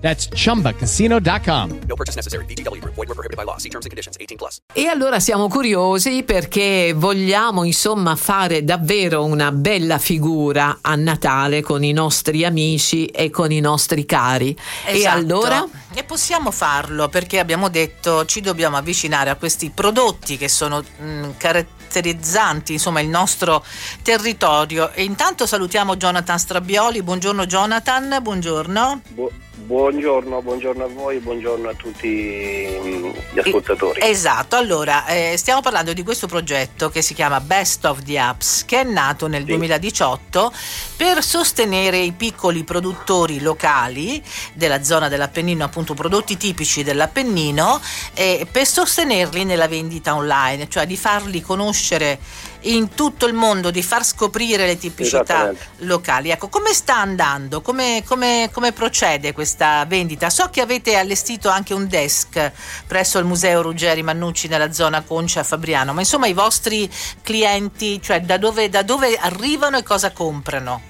[0.00, 1.80] That's chumbacasino.com.
[1.86, 2.44] No purchase necessary.
[2.46, 2.94] VGW Group.
[2.94, 3.58] Void were prohibited by law.
[3.58, 4.16] See terms and conditions.
[4.18, 4.58] 18 plus.
[4.72, 11.84] E allora siamo curiosi perché vogliamo insomma fare davvero una bella figura a Natale con
[11.84, 14.56] i nostri amici e con i nostri cari.
[14.86, 15.16] E Esatto.
[15.18, 15.66] allora?
[15.92, 21.30] E possiamo farlo perché abbiamo detto ci dobbiamo avvicinare a questi prodotti che sono mh,
[21.36, 23.62] caratterizzanti insomma il nostro
[24.02, 24.92] territorio.
[24.92, 27.02] E intanto salutiamo Jonathan Strabioli.
[27.02, 29.02] Buongiorno Jonathan, buongiorno.
[29.10, 34.00] Bu- buongiorno, buongiorno a voi, buongiorno a tutti mm, gli ascoltatori.
[34.02, 38.64] Esatto, allora eh, stiamo parlando di questo progetto che si chiama Best of the Apps
[38.64, 40.52] che è nato nel 2018
[40.96, 44.22] per sostenere i piccoli produttori locali
[44.54, 47.80] della zona dell'Appennino, appunto prodotti tipici dell'Appennino,
[48.14, 52.18] e per sostenerli nella vendita online, cioè di farli conoscere
[52.62, 56.30] in tutto il mondo, di far scoprire le tipicità locali.
[56.30, 57.60] Ecco, come sta andando?
[57.60, 60.30] Come, come- come procede questa vendita?
[60.30, 62.52] So che avete allestito anche un desk
[62.86, 66.90] presso il Museo Ruggeri Mannucci nella zona Concia Fabriano, ma insomma i vostri
[67.22, 70.88] clienti, cioè da dove, da dove arrivano e cosa comprano?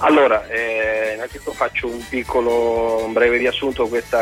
[0.00, 4.16] Allora, eh, innanzitutto faccio un piccolo, un breve riassunto, questo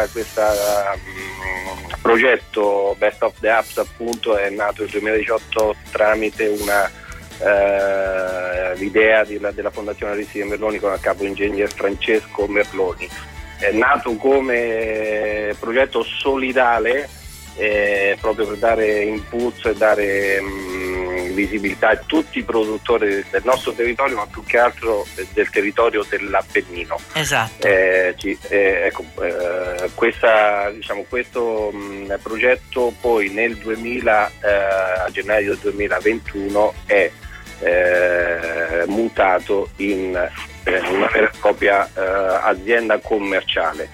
[2.06, 9.50] progetto Best of the Apps appunto è nato nel 2018 tramite una, eh, l'idea della,
[9.50, 13.08] della Fondazione Aristide Merloni con a capo ingegner Francesco Merloni.
[13.58, 17.08] È nato come progetto solidale
[17.56, 20.75] eh, proprio per dare impulso e dare mh,
[21.36, 26.98] visibilità a tutti i produttori del nostro territorio, ma più che altro del territorio dell'Appennino.
[27.12, 27.66] Esatto.
[27.66, 35.08] Eh, ci- eh, ecco, eh, questa- diciamo, questo mh, progetto poi nel 2000, eh, a
[35.10, 37.10] gennaio del 2021 è
[37.60, 40.14] eh, mutato in
[40.64, 41.88] eh, una vera e propria
[42.42, 43.88] azienda commerciale.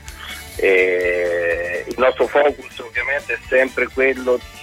[0.56, 4.62] Il nostro focus ovviamente è sempre quello di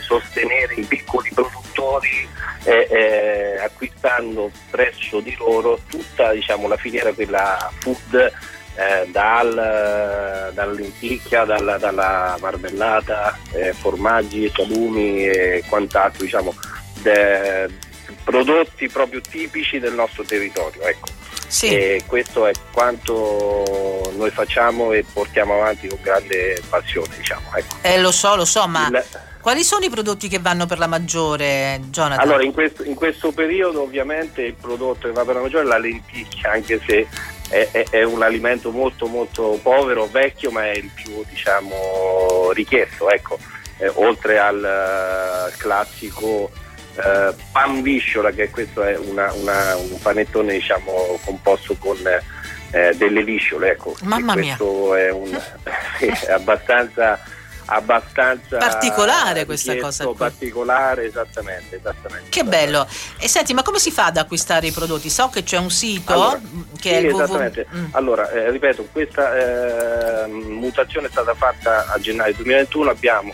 [0.00, 2.28] sostenere i piccoli produttori
[2.64, 8.14] eh, eh, acquistando presso di loro tutta diciamo, la filiera quella food
[8.76, 9.52] eh, dal,
[10.52, 16.54] dalla lenticchia, dalla, dalla marmellata, eh, formaggi, salumi e quant'altro, diciamo,
[17.02, 17.68] de-
[18.22, 20.82] prodotti proprio tipici del nostro territorio.
[20.82, 21.08] Ecco.
[21.48, 21.68] Sì.
[21.68, 27.16] E questo è quanto noi facciamo e portiamo avanti con grande passione.
[27.16, 27.54] Diciamo.
[27.54, 27.76] Ecco.
[27.82, 29.04] Eh, lo so, lo so, ma Il-
[29.46, 32.18] quali sono i prodotti che vanno per la maggiore, Jonathan?
[32.18, 35.68] Allora, in questo, in questo periodo ovviamente il prodotto che va per la maggiore è
[35.68, 37.06] la lenticchia, anche se
[37.50, 43.08] è, è- è un alimento molto molto povero, vecchio, ma è il più diciamo richiesto.
[43.08, 43.38] Ecco.
[43.78, 46.50] Eh, oltre al eh, classico
[46.96, 51.96] eh, pan visciola, che questo è una- una- un panettone diciamo composto con
[52.72, 53.70] eh, delle lisciole.
[53.70, 53.94] Ecco.
[54.02, 54.56] Mamma E mia.
[54.56, 55.30] questo è, un,
[56.02, 57.20] è abbastanza
[57.66, 60.14] abbastanza Particolare questa cosa qui.
[60.16, 62.86] particolare esattamente, esattamente Che bello.
[63.18, 65.10] E senti, ma come si fa ad acquistare i prodotti?
[65.10, 67.22] So che c'è un sito Allora, mh, che sì, è il www.
[67.22, 67.66] esattamente.
[67.74, 67.84] Mm.
[67.92, 73.32] Allora, eh, ripeto, questa eh, mutazione è stata fatta a gennaio 2021, abbiamo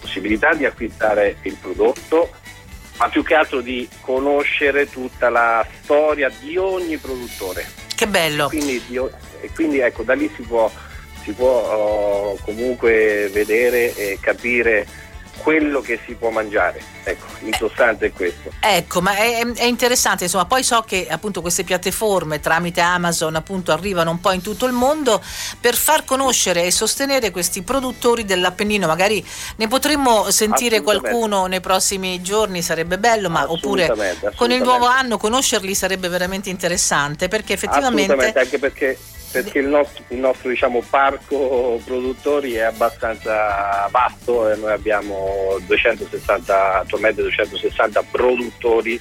[0.00, 2.30] possibilità di acquistare il prodotto
[2.98, 8.48] ma più che altro di conoscere tutta la storia di ogni produttore Che bello.
[8.48, 8.82] quindi,
[9.40, 10.70] e quindi ecco da lì si può,
[11.22, 14.86] si può oh, comunque vedere e capire
[15.42, 16.82] quello che si può mangiare.
[17.04, 18.52] Ecco in sostanza è questo.
[18.60, 23.72] Ecco, ma è, è interessante, insomma, poi so che appunto queste piattaforme tramite Amazon appunto
[23.72, 25.22] arrivano un po' in tutto il mondo
[25.60, 29.24] per far conoscere e sostenere questi produttori dell'Appennino, magari
[29.56, 34.86] ne potremmo sentire qualcuno nei prossimi giorni, sarebbe bello, ma oppure Assolutamente, con il nuovo
[34.86, 38.98] anno conoscerli sarebbe veramente interessante perché effettivamente Assolutamente, anche perché,
[39.30, 46.80] perché il nostro, il nostro, diciamo, parco produttori è abbastanza vasto e noi abbiamo 260,
[46.80, 49.00] attualmente 260 produttori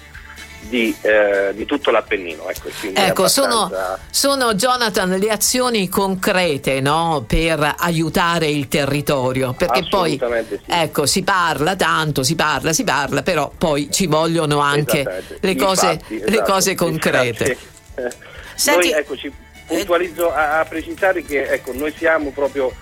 [0.62, 2.48] di, eh, di tutto l'Appennino.
[2.50, 3.72] Ecco, ecco sono,
[4.12, 7.24] sono, Jonathan le azioni concrete no?
[7.28, 10.60] per aiutare il territorio, perché poi sì.
[10.68, 15.92] ecco, si parla tanto, si parla, si parla, però poi ci vogliono anche le cose,
[15.92, 17.58] Infatti, esatto, le cose concrete.
[18.56, 19.32] Senti, noi, ecco, ci
[19.70, 22.74] puntualizzo a, a precisare che ecco, noi siamo proprio,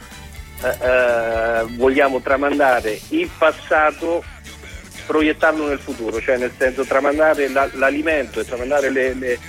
[0.63, 4.23] eh, eh, vogliamo tramandare il passato
[5.05, 9.39] proiettarlo nel futuro, cioè nel senso tramandare la, l'alimento e tramandare le, le,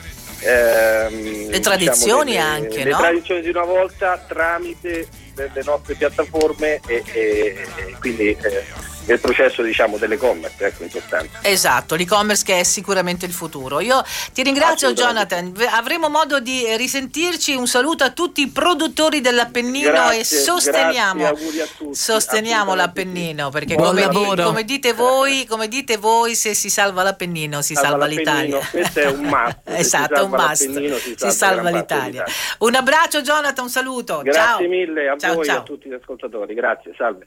[0.40, 2.98] ehm, le tradizioni diciamo, le, anche, le no?
[2.98, 8.64] tradizioni di una volta tramite le, nostre piattaforme e, e, e quindi eh,
[9.08, 11.38] nel processo diciamo dell'e-commerce, ecco in sostanza.
[11.42, 13.80] Esatto, l'e-commerce che è sicuramente il futuro.
[13.80, 19.90] Io ti ringrazio Jonathan, avremo modo di risentirci, un saluto a tutti i produttori dell'Appennino
[19.90, 25.96] grazie, e sosteniamo, grazie, tutti, sosteniamo l'Appennino perché come, di, come, dite voi, come dite
[25.96, 28.60] voi, se si salva l'Appennino si salva, salva l'Italia.
[28.70, 29.58] Questo è un must.
[29.64, 30.54] esatto, un must.
[30.54, 32.24] Si salva, si salva l'Italia.
[32.58, 34.20] Un abbraccio Jonathan, un saluto.
[34.22, 34.68] Grazie ciao.
[34.68, 36.52] mille a ciao, voi e a tutti gli ascoltatori.
[36.52, 37.26] Grazie, salve.